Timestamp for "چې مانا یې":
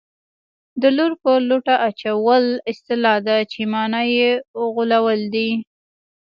3.51-4.31